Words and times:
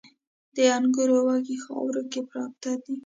د 0.55 0.57
انګورو 0.77 1.17
وږي 1.27 1.57
خاورو 1.63 2.01
کې 2.11 2.21
پراته 2.29 2.71
دي 2.83 2.95